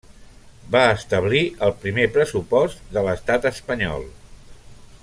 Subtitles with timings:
[0.75, 4.11] Va establir el primer pressupost de l'Estat espanyol.